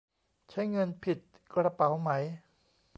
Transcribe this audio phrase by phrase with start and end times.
[0.49, 1.17] ใช้เงินผิด
[1.53, 2.09] กระเป๋าไหม?